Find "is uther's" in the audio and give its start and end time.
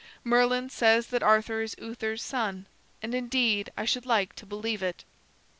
1.61-2.23